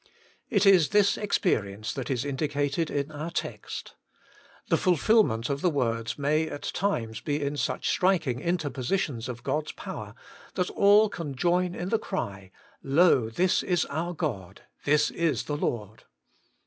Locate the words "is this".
0.65-1.15